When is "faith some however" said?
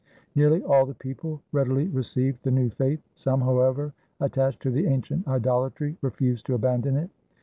2.71-3.93